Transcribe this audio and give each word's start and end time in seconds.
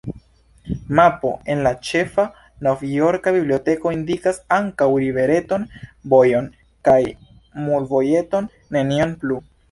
Mapo 0.99 1.31
en 1.55 1.59
la 1.65 1.71
ĉefa 1.89 2.23
novjorka 2.67 3.33
biblioteko 3.35 3.91
indikas 3.95 4.39
ankaŭ 4.57 4.87
rivereton, 5.03 5.67
vojon 6.13 6.47
kaj 6.89 6.99
mulvojeton, 7.67 8.49
nenion 8.77 9.15
plu. 9.25 9.39